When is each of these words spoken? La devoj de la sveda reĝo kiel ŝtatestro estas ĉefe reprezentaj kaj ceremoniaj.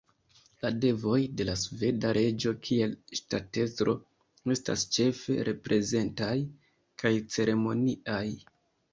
La 0.65 0.69
devoj 0.83 1.17
de 1.39 1.43
la 1.47 1.53
sveda 1.63 2.13
reĝo 2.17 2.53
kiel 2.69 2.95
ŝtatestro 3.19 3.93
estas 4.55 4.85
ĉefe 4.97 5.35
reprezentaj 5.49 6.31
kaj 7.03 7.13
ceremoniaj. 7.35 8.23